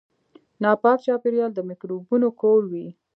ناپاک 0.61 0.97
چاپیریال 1.05 1.51
د 1.55 1.59
میکروبونو 1.69 2.27
کور 2.41 2.61
وي. 2.71 2.87